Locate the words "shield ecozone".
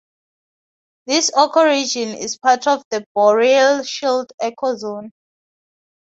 3.83-5.11